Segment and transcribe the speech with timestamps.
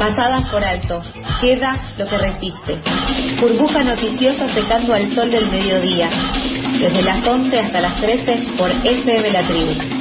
[0.00, 1.02] Pasadas por alto,
[1.42, 2.78] queda lo que resiste.
[3.38, 6.08] Burbuja noticiosa secando al sol del mediodía.
[6.80, 9.99] Desde las 11 hasta las 13 por FM La Tribu.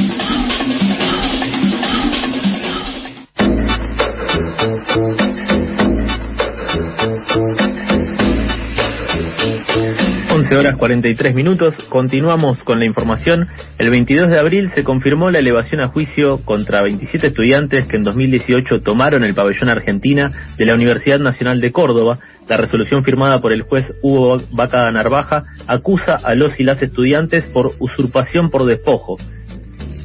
[10.49, 11.75] 11 horas 43 minutos.
[11.89, 13.47] Continuamos con la información.
[13.77, 18.03] El 22 de abril se confirmó la elevación a juicio contra 27 estudiantes que en
[18.03, 22.17] 2018 tomaron el pabellón Argentina de la Universidad Nacional de Córdoba.
[22.47, 27.45] La resolución firmada por el juez Hugo Vaca Narvaja acusa a los y las estudiantes
[27.53, 29.17] por usurpación por despojo.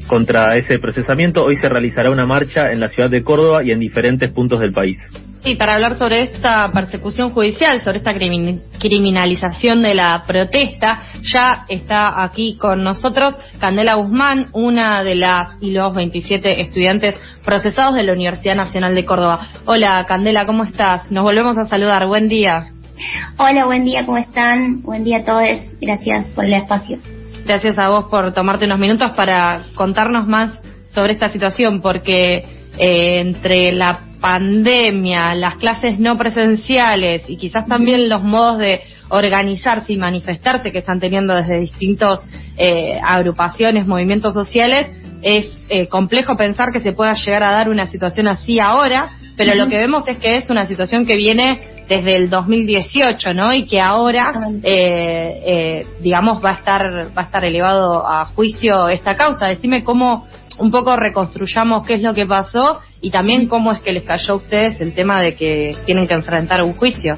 [0.09, 3.80] Contra ese procesamiento, hoy se realizará una marcha en la ciudad de Córdoba y en
[3.80, 4.99] diferentes puntos del país.
[5.45, 12.23] Sí, para hablar sobre esta persecución judicial, sobre esta criminalización de la protesta, ya está
[12.23, 18.15] aquí con nosotros Candela Guzmán, una de las y los 27 estudiantes procesados de la
[18.15, 19.49] Universidad Nacional de Córdoba.
[19.66, 21.11] Hola, Candela, ¿cómo estás?
[21.11, 22.07] Nos volvemos a saludar.
[22.07, 22.69] Buen día.
[23.37, 24.80] Hola, buen día, ¿cómo están?
[24.80, 25.61] Buen día a todos.
[25.79, 26.96] Gracias por el espacio.
[27.45, 30.59] Gracias a vos por tomarte unos minutos para contarnos más
[30.95, 32.46] sobre esta situación, porque
[32.79, 38.80] eh, entre la pandemia, las clases no presenciales y quizás también los modos de
[39.11, 42.25] organizarse y manifestarse que están teniendo desde distintos
[42.57, 44.87] eh, agrupaciones, movimientos sociales,
[45.21, 49.55] es eh, complejo pensar que se pueda llegar a dar una situación así ahora, pero
[49.57, 53.52] lo que vemos es que es una situación que viene desde el 2018, ¿no?
[53.52, 56.83] Y que ahora, eh, digamos, va a estar
[57.15, 59.49] va a estar elevado a juicio esta causa.
[59.49, 60.27] Decime cómo
[60.59, 64.33] un poco reconstruyamos qué es lo que pasó y también cómo es que les cayó
[64.33, 67.16] a ustedes el tema de que tienen que enfrentar un juicio.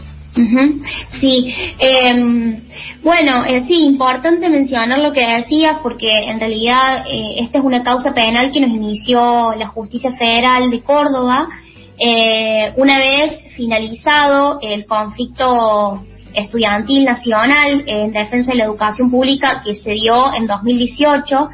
[1.12, 2.12] Sí, eh,
[3.02, 7.82] bueno, eh, sí, importante mencionar lo que decías porque en realidad eh, esta es una
[7.82, 11.48] causa penal que nos inició la Justicia Federal de Córdoba
[11.98, 19.74] eh, una vez finalizado el conflicto estudiantil nacional en defensa de la educación pública que
[19.74, 21.48] se dio en 2018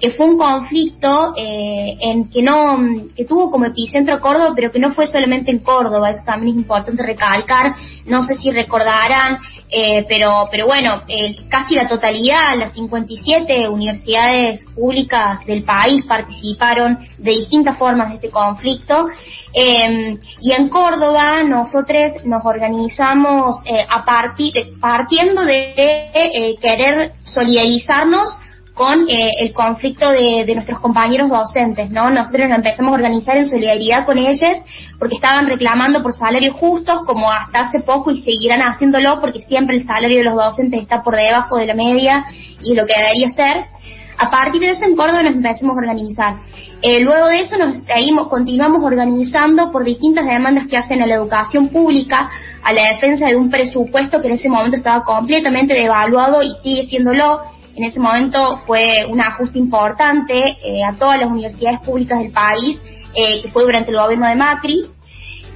[0.00, 2.78] que fue un conflicto eh, en que no
[3.16, 6.62] que tuvo como epicentro Córdoba, pero que no fue solamente en Córdoba, eso también es
[6.62, 7.74] importante recalcar.
[8.06, 9.38] No sé si recordarán,
[9.70, 11.02] eh, pero pero bueno,
[11.48, 18.30] casi la totalidad, las 57 universidades públicas del país participaron de distintas formas de este
[18.30, 19.08] conflicto.
[19.52, 23.56] Eh, y en Córdoba nosotros nos organizamos
[23.88, 28.38] a partir partiendo de querer solidarizarnos
[28.78, 32.08] con eh, el conflicto de, nuestros compañeros docentes, ¿no?
[32.10, 34.56] Nosotros nos empezamos a organizar en solidaridad con ellos
[35.00, 39.76] porque estaban reclamando por salarios justos como hasta hace poco y seguirán haciéndolo porque siempre
[39.76, 42.24] el salario de los docentes está por debajo de la media
[42.62, 43.64] y lo que debería ser.
[44.16, 46.34] A partir de eso en Córdoba nos empezamos a organizar.
[46.80, 51.16] Eh, luego de eso nos seguimos, continuamos organizando por distintas demandas que hacen a la
[51.16, 52.30] educación pública,
[52.62, 56.84] a la defensa de un presupuesto que en ese momento estaba completamente devaluado y sigue
[56.84, 57.42] siéndolo,
[57.78, 62.80] en ese momento fue un ajuste importante eh, a todas las universidades públicas del país,
[63.14, 64.90] eh, que fue durante el gobierno de Macri.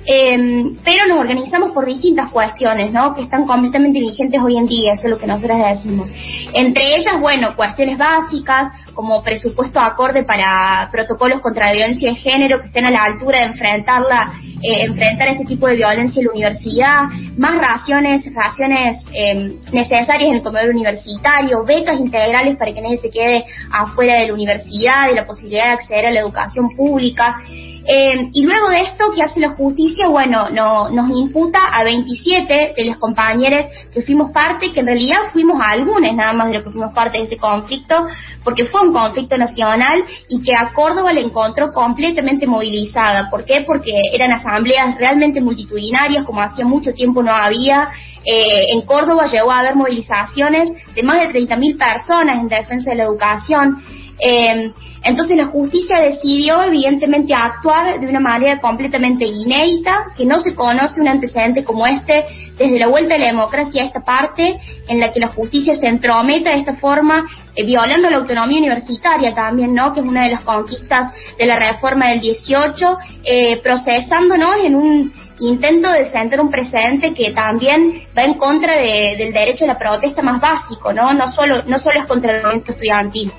[0.05, 3.15] Em, pero nos organizamos por distintas cuestiones, ¿no?
[3.15, 6.11] Que están completamente vigentes hoy en día, eso es lo que nosotros decimos.
[6.53, 12.61] Entre ellas, bueno, cuestiones básicas, como presupuesto acorde para protocolos contra la violencia de género
[12.61, 16.33] que estén a la altura de enfrentarla, eh, enfrentar este tipo de violencia en la
[16.33, 17.03] universidad,
[17.37, 23.11] más raciones, raciones em, necesarias en el comedor universitario, becas integrales para que nadie se
[23.11, 27.37] quede afuera de la universidad, de la posibilidad de acceder a la educación pública.
[27.85, 30.07] Eh, y luego de esto, ¿qué hace la justicia?
[30.09, 35.17] Bueno, no, nos imputa a 27 de los compañeros que fuimos parte, que en realidad
[35.33, 38.07] fuimos a algunos nada más de los que fuimos parte de ese conflicto,
[38.45, 43.29] porque fue un conflicto nacional y que a Córdoba le encontró completamente movilizada.
[43.31, 43.65] ¿Por qué?
[43.67, 47.89] Porque eran asambleas realmente multitudinarias, como hacía mucho tiempo no había.
[48.25, 52.97] Eh, en Córdoba llegó a haber movilizaciones de más de 30.000 personas en defensa de
[52.97, 53.83] la educación.
[54.25, 54.73] Eh,
[55.03, 61.01] entonces la justicia decidió evidentemente actuar de una manera completamente inédita, que no se conoce
[61.01, 62.25] un antecedente como este
[62.57, 65.87] desde la vuelta de la democracia a esta parte, en la que la justicia se
[65.87, 67.25] entrometa de esta forma,
[67.57, 69.93] eh, violando la autonomía universitaria también, ¿no?
[69.93, 75.13] Que es una de las conquistas de la reforma del 18, eh, procesándonos en un
[75.41, 80.23] intento de sentar un precedente que también va en contra del derecho a la protesta
[80.23, 81.13] más básico, ¿no?
[81.13, 83.33] No solo, no solo es contra el movimiento estudiantil.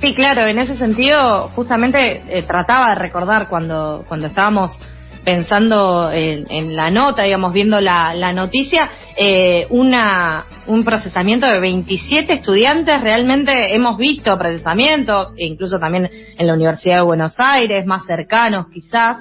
[0.00, 4.78] Sí, claro, en ese sentido, justamente eh, trataba de recordar cuando, cuando estábamos
[5.26, 12.32] pensando en, la nota, digamos, viendo la, la noticia, eh, una, un procesamiento de 27
[12.32, 13.00] estudiantes.
[13.00, 16.08] Realmente hemos visto procesamientos, e incluso también
[16.38, 19.18] en la Universidad de Buenos Aires, más cercanos quizás.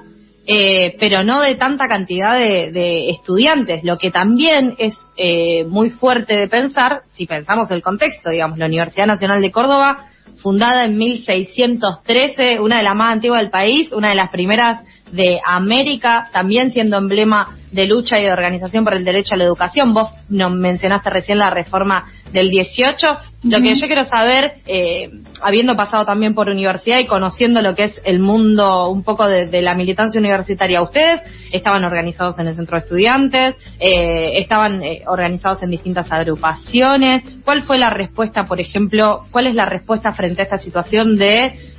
[0.48, 6.36] eh, pero no de tanta cantidad de, estudiantes, lo que también es eh, muy fuerte
[6.36, 12.60] de pensar, si pensamos el contexto, digamos, la Universidad Nacional de Córdoba, fundada en 1613,
[12.60, 14.82] una de las más antiguas del país, una de las primeras
[15.16, 19.44] de América, también siendo emblema de lucha y de organización por el derecho a la
[19.44, 19.94] educación.
[19.94, 23.08] Vos nos mencionaste recién la reforma del 18.
[23.44, 25.10] Lo que yo quiero saber, eh,
[25.44, 29.62] habiendo pasado también por universidad y conociendo lo que es el mundo un poco de,
[29.62, 31.22] la militancia universitaria, ustedes
[31.52, 37.24] estaban organizados en el centro de estudiantes, eh, estaban eh, organizados en distintas agrupaciones.
[37.44, 41.76] ¿Cuál fue la respuesta, por ejemplo, cuál es la respuesta frente a esta situación de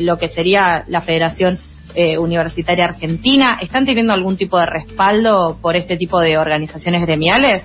[0.00, 1.58] lo que sería la Federación
[1.94, 7.64] eh, Universitaria Argentina, ¿están teniendo algún tipo de respaldo por este tipo de organizaciones gremiales?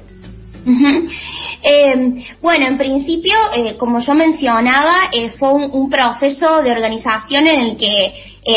[1.65, 5.09] Eh, bueno, en principio, eh, como yo mencionaba,
[5.39, 8.13] fue un, proceso de organización en el que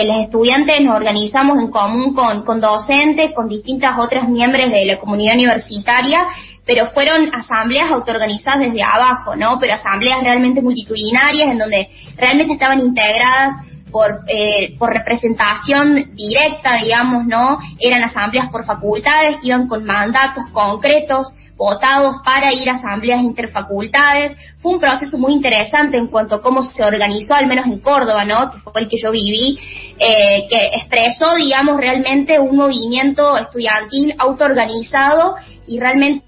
[0.08, 4.98] los estudiantes nos organizamos en común con, con docentes, con distintas otras miembros de la
[4.98, 6.26] comunidad universitaria,
[6.64, 9.56] pero fueron asambleas autoorganizadas desde abajo, ¿no?
[9.60, 13.54] Pero asambleas realmente multitudinarias en donde realmente estaban integradas
[13.96, 17.58] por, eh, por representación directa, digamos, ¿no?
[17.80, 24.36] Eran asambleas por facultades iban con mandatos concretos votados para ir a asambleas interfacultades.
[24.58, 28.26] Fue un proceso muy interesante en cuanto a cómo se organizó, al menos en Córdoba,
[28.26, 28.50] ¿no?
[28.50, 29.58] Que fue el que yo viví,
[29.98, 36.22] eh, que expresó, digamos, realmente un movimiento estudiantil autoorganizado y realmente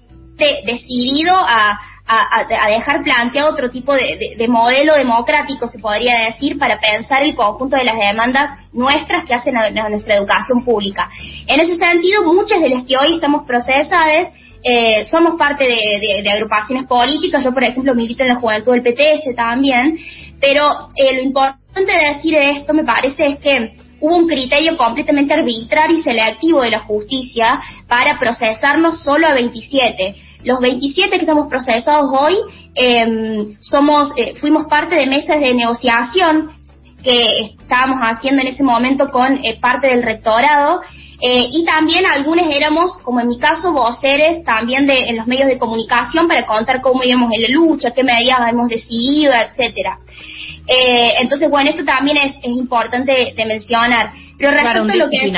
[0.65, 1.79] decidido a,
[2.11, 7.77] a, dejar planteado otro tipo de, modelo democrático, se podría decir, para pensar el conjunto
[7.77, 11.07] de las demandas nuestras que hacen a, nuestra educación pública.
[11.45, 14.29] En ese sentido, muchas de las que hoy estamos procesadas
[14.63, 19.35] eh, somos parte de, agrupaciones políticas, yo por ejemplo milito en la juventud del PTS
[19.35, 19.97] también,
[20.41, 25.33] pero eh, lo importante de decir esto me parece es que hubo un criterio completamente
[25.33, 31.47] arbitrario y selectivo de la justicia para procesarnos solo a 27 los 27 que estamos
[31.47, 32.37] procesados hoy
[32.75, 36.51] em, somos, eh, fuimos parte de mesas de negociación
[37.03, 40.81] que estábamos haciendo en ese momento con eh, parte del rectorado
[41.21, 45.47] eh, y también algunos éramos, como en mi caso, voceres también de, en los medios
[45.47, 49.99] de comunicación para contar cómo íbamos en la lucha, qué medidas hemos decidido, etcétera.
[51.19, 54.11] entonces, bueno, esto también es, importante de mencionar.
[54.37, 55.31] Pero respecto a lo que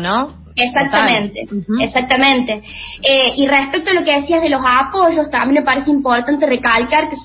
[0.00, 0.37] ¿no?
[0.58, 1.46] Exactamente,
[1.80, 2.62] exactamente.
[3.02, 7.08] Eh, y respecto a lo que decías de los apoyos, también me parece importante recalcar
[7.08, 7.16] que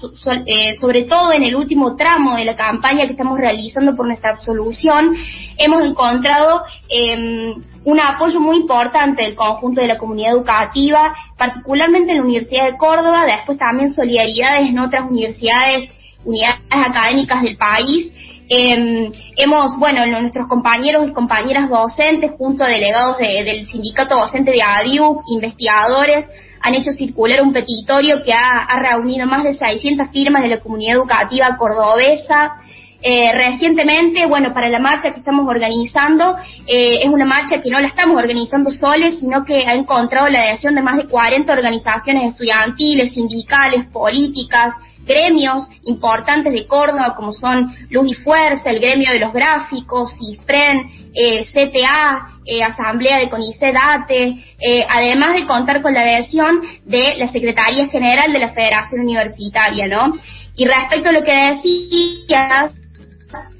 [0.45, 4.31] eh, sobre todo en el último tramo de la campaña que estamos realizando por nuestra
[4.31, 5.15] absolución,
[5.57, 12.18] hemos encontrado em, un apoyo muy importante del conjunto de la comunidad educativa, particularmente en
[12.18, 15.89] la Universidad de Córdoba, después también solidaridades en otras universidades,
[16.24, 18.12] unidades académicas del país,
[18.50, 24.62] eh, hemos, bueno, nuestros compañeros y compañeras docentes, junto a delegados del sindicato docente de
[24.62, 26.25] ADIU, investigadores,
[26.63, 30.95] han hecho circular un petitorio que ha, reunido más de 600 firmas de la comunidad
[30.95, 32.54] educativa cordobesa.
[33.01, 37.81] Eh, recientemente, bueno, para la marcha que estamos organizando, eh, es una marcha que no
[37.81, 42.31] la estamos organizando soles, sino que ha encontrado la adhesión de más de 40 organizaciones
[42.31, 44.74] estudiantiles, sindicales, políticas,
[45.05, 51.11] gremios importantes de Córdoba, como son Luz y Fuerza, el gremio de los gráficos, CIFREN,
[51.13, 57.28] eh, CTA, eh, Asamblea de CONICEDATE, eh, además de contar con la adhesión de la
[57.28, 60.18] Secretaría General de la Federación Universitaria, ¿no?
[60.56, 62.71] Y respecto a lo que decías,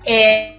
[0.06, 0.58] eh,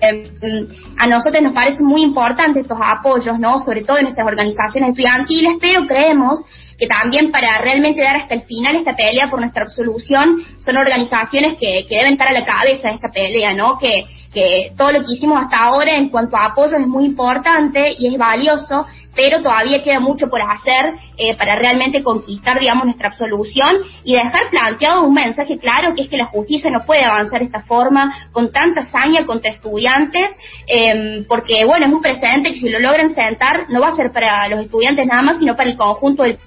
[0.00, 3.58] em, a nosotros nos parece muy importante estos apoyos, ¿no?
[3.58, 6.44] Sobre todo en nuestras organizaciones estudiantiles, pero creemos
[6.78, 11.56] que también para realmente dar hasta el final esta pelea por nuestra absolución son organizaciones
[11.56, 13.78] que, que deben estar a la cabeza de esta pelea, ¿no?
[13.78, 17.94] Que, que todo lo que hicimos hasta ahora en cuanto a apoyo es muy importante
[17.98, 18.86] y es valioso,
[19.18, 24.48] pero todavía queda mucho por hacer eh, para realmente conquistar, digamos, nuestra absolución y dejar
[24.48, 28.28] planteado un mensaje claro que es que la justicia no puede avanzar de esta forma
[28.30, 30.30] con tanta hazaña contra estudiantes,
[30.68, 34.12] eh, porque, bueno, es un precedente que si lo logran sentar no va a ser
[34.12, 36.38] para los estudiantes nada más, sino para el conjunto del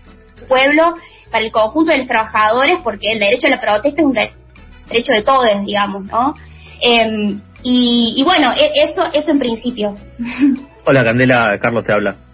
[0.48, 0.96] pueblo,
[1.30, 5.12] para el conjunto de los trabajadores, porque el derecho a la protesta es un derecho
[5.12, 6.36] de todos, digamos, ¿no?
[6.82, 9.94] Em, y, bueno, e, eso, eso en principio.
[10.86, 12.31] Hola Candela, Carlos te habla.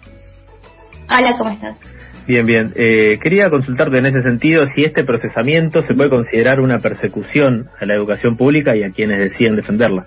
[1.10, 1.78] Hola, ¿cómo estás?
[2.26, 2.72] Bien, bien.
[2.76, 7.86] Eh, quería consultarte en ese sentido si este procesamiento se puede considerar una persecución a
[7.86, 10.04] la educación pública y a quienes deciden defenderla.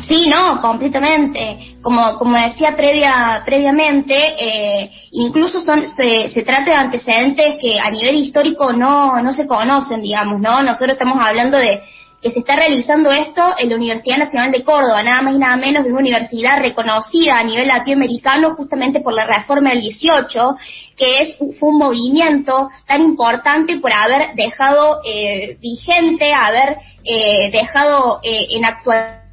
[0.00, 1.76] Sí, no, completamente.
[1.82, 7.90] Como, como decía previa, previamente, eh, incluso son, se, se trata de antecedentes que a
[7.90, 10.62] nivel histórico no, no se conocen, digamos, ¿no?
[10.62, 11.80] Nosotros estamos hablando de,
[12.22, 15.56] que se está realizando esto en la Universidad Nacional de Córdoba, nada más y nada
[15.56, 20.56] menos de una universidad reconocida a nivel latinoamericano justamente por la reforma del 18,
[20.96, 28.20] que es, fue un movimiento tan importante por haber dejado eh, vigente, haber eh, dejado
[28.22, 29.26] eh, en actualidad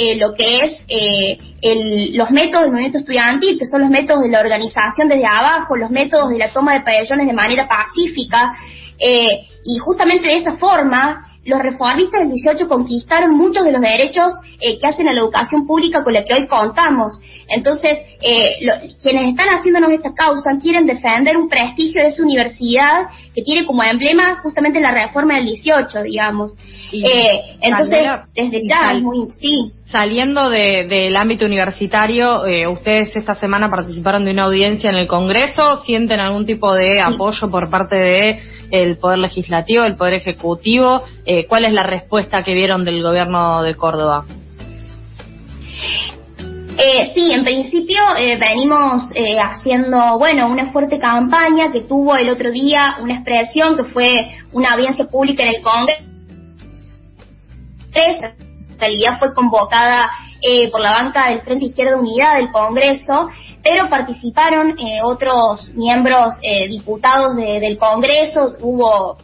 [0.00, 4.22] eh, lo que es eh, el, los métodos del movimiento estudiantil, que son los métodos
[4.22, 8.52] de la organización desde abajo, los métodos de la toma de pabellones de manera pacífica,
[8.98, 14.32] eh, y justamente de esa forma los reformistas del 18 conquistaron muchos de los derechos
[14.60, 17.18] eh, que hacen a la educación pública con la que hoy contamos.
[17.48, 18.56] Entonces, eh,
[19.00, 23.82] quienes están haciéndonos esta causa quieren defender un prestigio de esa universidad que tiene como
[23.82, 26.52] emblema justamente la reforma del 18, digamos.
[26.92, 29.72] Eh, entonces, desde ya, muy, sí.
[29.90, 36.20] Saliendo del ámbito universitario, ustedes esta semana participaron de una audiencia en el Congreso, ¿sienten
[36.20, 41.02] algún tipo de apoyo por parte de el Poder Legislativo, el Poder Ejecutivo.
[41.24, 44.24] Eh, ¿Cuál es la respuesta que vieron del gobierno de Córdoba?
[46.80, 52.28] Eh, sí, en principio eh, venimos eh, haciendo, bueno, una fuerte campaña que tuvo el
[52.28, 56.04] otro día una expresión que fue una audiencia pública en el Congreso.
[58.78, 63.28] Realidad fue convocada eh, por la banca del Frente Izquierda Unidad del Congreso,
[63.62, 69.18] pero participaron eh, otros miembros eh, diputados del Congreso, hubo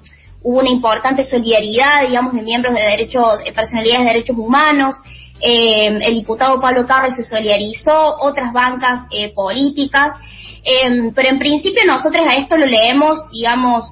[0.47, 4.97] hubo una importante solidaridad, digamos, de miembros de derechos, de personalidades de derechos humanos.
[5.41, 10.13] el diputado Pablo Carlos se solidarizó, otras bancas políticas,
[11.15, 13.87] pero en principio nosotros a esto lo leemos, digamos,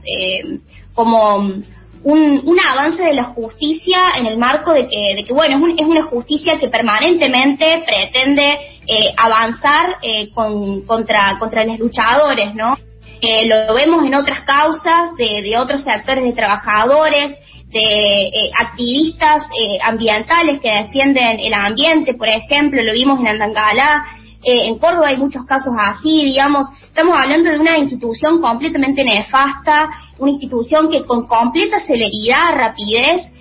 [0.94, 1.62] como
[2.04, 5.80] un, un, avance de la justicia en el marco de que, de que bueno, es,
[5.80, 12.76] es una justicia que permanentemente pretende eh, avanzar eh, con, contra, contra los luchadores, ¿no?
[13.20, 17.36] Eh, lo vemos en otras causas de, de otros sectores de trabajadores,
[17.72, 24.04] de eh, activistas eh, ambientales que defienden el ambiente, por ejemplo, lo vimos en Andangalá,
[24.42, 29.88] eh, en Córdoba hay muchos casos así, digamos, estamos hablando de una institución completamente nefasta,
[30.18, 33.32] una institución que con completa celeridad, rapidez,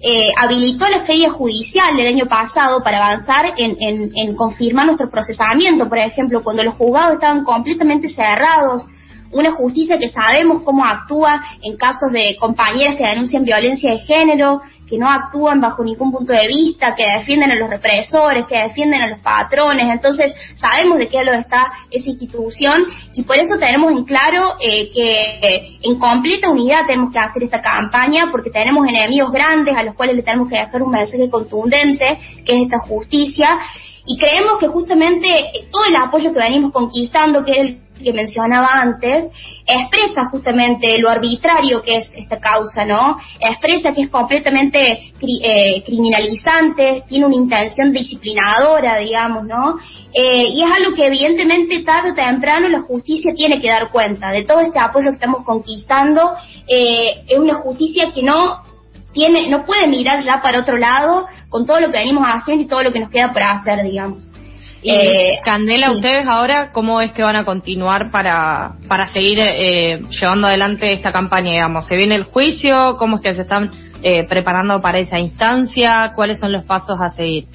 [0.00, 5.10] eh, habilitó la feria judicial del año pasado para avanzar en, en, en confirmar nuestro
[5.10, 8.86] procesamiento, por ejemplo, cuando los juzgados estaban completamente cerrados,
[9.32, 14.60] una justicia que sabemos cómo actúa en casos de compañeras que denuncian violencia de género,
[14.88, 19.02] que no actúan bajo ningún punto de vista, que defienden a los represores, que defienden
[19.02, 19.86] a los patrones.
[19.90, 24.90] Entonces, sabemos de qué lado está esa institución y por eso tenemos en claro eh,
[24.90, 29.94] que en completa unidad tenemos que hacer esta campaña porque tenemos enemigos grandes a los
[29.94, 33.58] cuales le tenemos que dejar un mensaje contundente, que es esta justicia.
[34.06, 35.28] Y creemos que justamente
[35.70, 39.26] todo el apoyo que venimos conquistando, que es el que mencionaba antes,
[39.66, 43.18] expresa justamente lo arbitrario que es esta causa, ¿no?
[43.40, 45.12] Expresa que es completamente
[45.42, 49.76] eh, criminalizante, tiene una intención disciplinadora, digamos, ¿no?
[50.12, 54.30] Eh, y es algo que evidentemente tarde o temprano la justicia tiene que dar cuenta
[54.30, 56.32] de todo este apoyo que estamos conquistando.
[56.66, 58.62] Eh, es una justicia que no
[59.12, 62.68] tiene, no puede mirar ya para otro lado con todo lo que venimos haciendo y
[62.68, 64.30] todo lo que nos queda por hacer, digamos.
[64.82, 70.00] Y eh, Candela, ustedes ahora, ¿cómo es que van a continuar para, para seguir eh,
[70.08, 71.86] llevando adelante esta campaña, digamos?
[71.86, 72.96] ¿Se viene el juicio?
[72.96, 76.12] ¿Cómo es que se están eh, preparando para esa instancia?
[76.14, 77.46] ¿Cuáles son los pasos a seguir?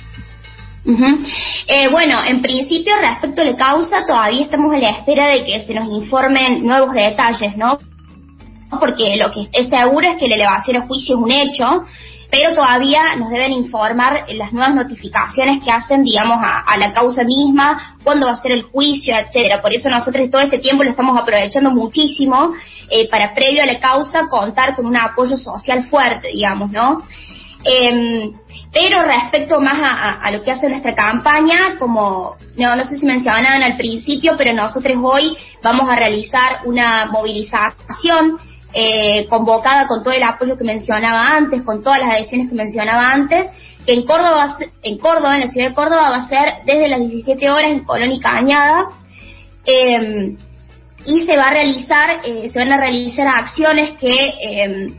[0.86, 5.66] eh, bueno, en principio, respecto a la causa, todavía estamos a la espera de que
[5.66, 7.78] se nos informen nuevos detalles, ¿no?
[8.80, 11.84] Porque lo que es seguro es que la elevación a juicio es un hecho,
[12.34, 17.96] pero todavía nos deben informar las nuevas notificaciones que hacen, digamos, a, la causa misma,
[18.04, 19.62] cuándo va a ser el juicio, etcétera.
[19.62, 22.52] Por eso nosotros todo este tiempo lo estamos aprovechando muchísimo
[22.90, 27.04] eh, para previo a la causa contar con un apoyo social fuerte, digamos, ¿no?
[27.66, 28.32] Eh,
[28.74, 33.06] pero respecto más a, a, lo que hace nuestra campaña, como no, no sé si
[33.06, 38.40] mencionaban al principio, pero nosotros hoy vamos a realizar una movilización
[38.74, 43.12] eh, convocada con todo el apoyo que mencionaba antes, con todas las adhesiones que mencionaba
[43.12, 43.48] antes,
[43.86, 47.00] que en Córdoba, en Córdoba, en la ciudad de Córdoba, va a ser desde las
[47.00, 48.90] 17 horas en Colón y Cañada.
[49.66, 50.36] Eh,
[51.06, 54.94] y se va a realizar, eh, se van a realizar acciones que em,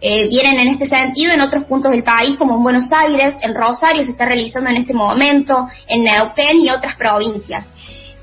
[0.00, 3.54] eh, vienen en este sentido en otros puntos del país, como en Buenos Aires, en
[3.54, 7.66] Rosario se está realizando en este momento, en Neuquén y otras provincias.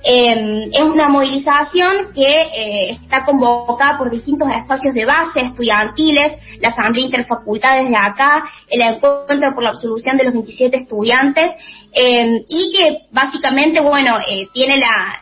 [0.09, 6.69] Eh, es una movilización que eh, está convocada por distintos espacios de base estudiantiles, la
[6.69, 11.51] Asamblea Interfacultades desde acá, el encuentro por la absolución de los 27 estudiantes,
[11.91, 15.19] eh, y que básicamente, bueno, eh, tiene la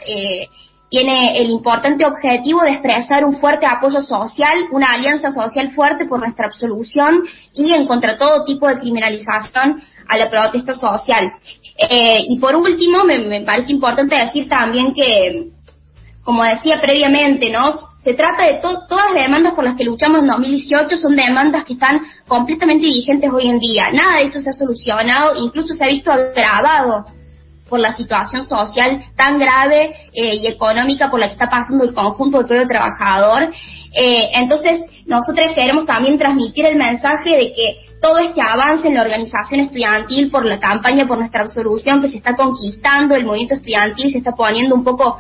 [0.96, 6.22] tiene el importante objetivo de expresar un fuerte apoyo social, una alianza social fuerte por
[6.22, 7.22] nuestra absolución
[7.54, 11.34] y en contra todo tipo de criminalización a la protesta social.
[11.78, 15.50] Eh, y por último, me, parece importante decir también que,
[16.24, 17.74] como decía previamente, ¿no?
[18.00, 21.74] Se trata de todas las demandas por las que luchamos en 2018 son demandas que
[21.74, 23.90] están completamente vigentes hoy en día.
[23.92, 27.06] Nada de eso se ha solucionado, incluso se ha visto agravado
[27.70, 31.94] por la situación social tan grave eh, y económica por la que está pasando el
[31.94, 33.50] conjunto del pueblo trabajador.
[33.94, 39.02] Eh, entonces, nosotros queremos también transmitir el mensaje de que todo este avance en la
[39.02, 44.12] organización estudiantil por la campaña por nuestra absolución que se está conquistando, el movimiento estudiantil
[44.12, 45.20] se está poniendo un poco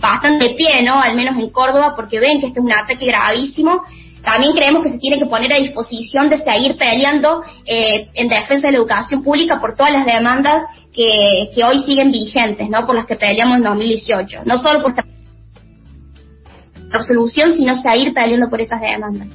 [0.00, 1.00] bastante pie, ¿no?
[1.00, 3.82] Al menos en Córdoba, porque ven que este es un ataque gravísimo
[4.24, 8.68] también creemos que se tiene que poner a disposición de seguir peleando eh, en defensa
[8.68, 12.86] de la educación pública por todas las demandas que, que hoy siguen vigentes, ¿no?
[12.86, 14.40] Por las que peleamos en 2018.
[14.46, 15.04] No solo por esta
[16.88, 19.28] resolución, sino seguir peleando por esas demandas.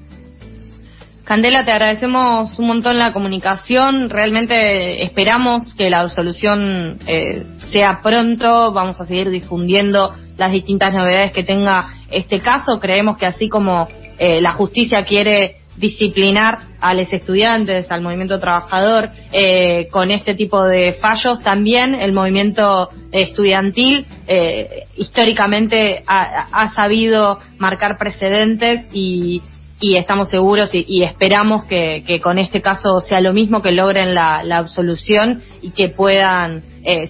[1.24, 4.10] Candela, te agradecemos un montón la comunicación.
[4.10, 8.72] Realmente esperamos que la absolución eh, sea pronto.
[8.72, 12.80] Vamos a seguir difundiendo las distintas novedades que tenga este caso.
[12.80, 13.88] Creemos que así como
[14.20, 20.66] eh, la justicia quiere disciplinar a los estudiantes, al movimiento trabajador, eh, con este tipo
[20.66, 21.40] de fallos.
[21.42, 29.42] También el movimiento estudiantil eh, históricamente ha, sabido marcar precedentes y,
[29.82, 35.42] estamos seguros y, esperamos que, con este caso sea lo mismo, que logren la, absolución
[35.62, 36.62] y que puedan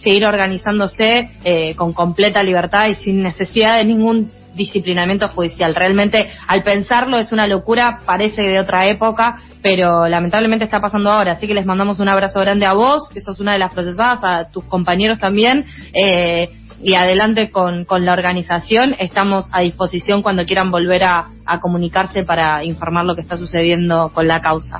[0.03, 1.31] seguir organizándose
[1.75, 5.73] con completa libertad y sin necesidad de ningún disciplinamiento judicial.
[5.73, 11.31] Realmente, al pensarlo, es una locura, parece de otra época, pero lamentablemente está pasando ahora.
[11.31, 14.19] Así que les mandamos un abrazo grande a vos, que sos una de las procesadas,
[14.23, 15.65] a tus compañeros también.
[15.93, 16.49] Eh,
[16.81, 18.95] y adelante con, con, la organización.
[18.99, 24.11] Estamos a disposición cuando quieran volver a, a comunicarse para informar lo que está sucediendo
[24.13, 24.77] con la causa.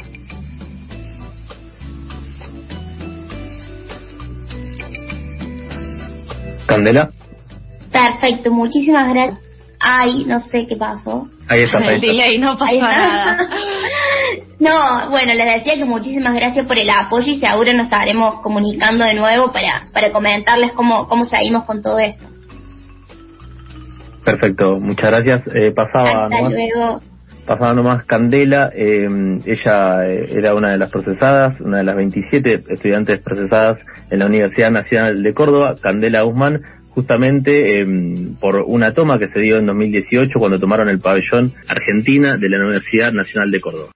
[6.67, 7.09] Candela.
[7.91, 9.48] Perfecto, muchísimas gracias.
[9.79, 11.27] Ay, no sé qué pasó.
[11.47, 11.77] Ahí está,
[12.23, 13.37] ahí no pasó nada.
[14.59, 19.05] no, bueno, les decía que muchísimas gracias por el apoyo y seguro nos estaremos comunicando
[19.05, 22.25] de nuevo para, para comentarles cómo, cómo seguimos con todo esto.
[24.25, 25.47] Perfecto, muchas gracias.
[25.47, 27.01] Eh, pasaba Hasta nomás, luego.
[27.47, 29.07] Pasaba nomás Candela, eh,
[29.45, 34.27] ella eh, era una de las procesadas, una de las 27 estudiantes procesadas en la
[34.27, 39.65] Universidad Nacional de Córdoba, Candela Guzmán justamente em, por una toma que se dio en
[39.65, 43.87] 2018 cuando tomaron el pabellón Argentina de la Universidad Nacional de Córdoba.